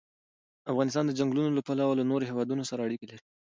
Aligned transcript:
افغانستان 0.71 1.03
د 1.07 1.11
چنګلونه 1.17 1.49
له 1.53 1.61
پلوه 1.67 1.93
له 1.99 2.03
نورو 2.09 2.27
هېوادونو 2.29 2.63
سره 2.69 2.81
اړیکې 2.85 3.05
لري. 3.11 3.23